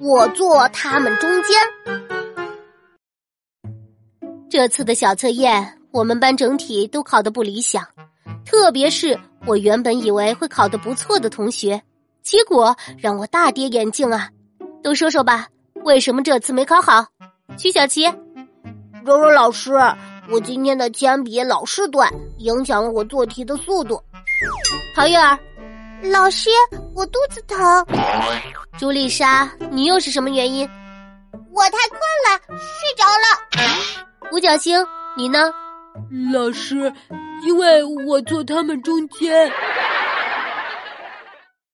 [0.00, 1.58] 我坐他们中间。
[4.50, 7.86] 这次的小测验，我们班整体都考得不理想，
[8.44, 11.82] 特别是我原本以为会考得不错的同学，
[12.22, 14.28] 结果让我大跌眼镜啊！
[14.82, 15.48] 都说说吧，
[15.84, 17.06] 为什么这次没考好？
[17.56, 18.04] 曲小琪，
[19.04, 19.72] 柔柔老师，
[20.30, 24.02] 我今天的铅笔老是断，影响了我做题的速度。
[24.94, 25.38] 陶月儿，
[26.10, 26.50] 老师，
[26.94, 27.86] 我肚子疼。
[28.76, 30.68] 朱丽莎，你又是什么原因？
[31.52, 34.30] 我太困了，睡着了。
[34.32, 34.84] 五角星，
[35.16, 35.52] 你呢？
[36.32, 36.92] 老师，
[37.44, 39.48] 因为我坐他们中间。